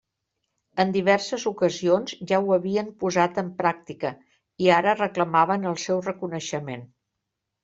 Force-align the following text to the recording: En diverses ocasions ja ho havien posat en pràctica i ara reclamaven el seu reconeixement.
En 0.83 0.93
diverses 0.93 1.43
ocasions 1.51 2.15
ja 2.31 2.39
ho 2.45 2.49
havien 2.57 2.89
posat 3.03 3.37
en 3.43 3.51
pràctica 3.61 4.13
i 4.69 4.73
ara 4.79 4.97
reclamaven 5.03 5.69
el 5.75 5.79
seu 5.87 6.03
reconeixement. 6.11 6.85